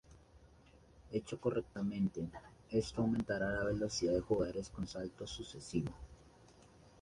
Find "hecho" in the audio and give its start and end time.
1.11-1.39